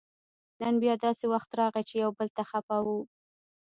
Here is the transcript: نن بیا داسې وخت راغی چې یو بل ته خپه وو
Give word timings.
نن 0.61 0.73
بیا 0.83 0.93
داسې 1.05 1.25
وخت 1.33 1.49
راغی 1.59 1.83
چې 1.89 1.95
یو 2.03 2.11
بل 2.17 2.27
ته 2.37 2.43
خپه 2.49 2.77
وو 2.85 2.99